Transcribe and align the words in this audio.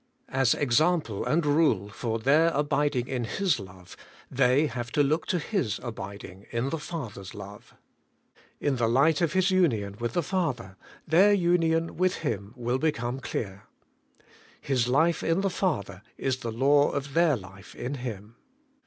As 0.29 0.55
example 0.55 1.23
and 1.25 1.45
rule 1.45 1.87
for 1.89 2.17
their 2.17 2.49
abiding 2.55 3.07
in 3.07 3.23
His 3.25 3.59
love, 3.59 3.95
they 4.31 4.65
have 4.65 4.91
to 4.93 5.03
look 5.03 5.27
to 5.27 5.37
His 5.37 5.79
abiding 5.83 6.47
in 6.49 6.69
the 6.71 6.79
Father's 6.79 7.35
love. 7.35 7.75
In 8.59 8.77
the 8.77 8.87
light 8.87 9.21
of 9.21 9.33
His 9.33 9.51
union 9.51 9.97
with 9.99 10.13
the 10.13 10.23
Father, 10.23 10.75
their 11.07 11.33
union 11.33 11.97
with 11.97 12.15
Him 12.25 12.51
will 12.57 12.79
become 12.79 13.19
clear. 13.19 13.65
His 14.59 14.87
life 14.87 15.21
in 15.21 15.41
the 15.41 15.51
Father 15.51 16.01
is 16.17 16.37
the 16.37 16.51
law 16.51 16.89
of 16.89 17.13
their 17.13 17.37
life 17.37 17.75
in 17.75 17.93
Him. 17.93 18.37